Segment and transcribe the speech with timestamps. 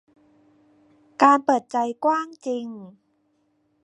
[1.21, 2.67] การเปิดใจกว้างจริง